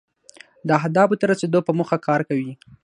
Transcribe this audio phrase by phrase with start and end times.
[0.67, 2.51] دا اهدافو ته د رسیدو په موخه کار کوي.